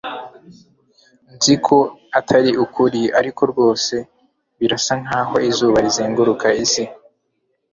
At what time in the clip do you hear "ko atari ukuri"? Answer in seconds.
1.65-3.01